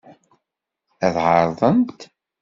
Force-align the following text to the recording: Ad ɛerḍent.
Ad 1.05 1.15
ɛerḍent. 1.25 1.99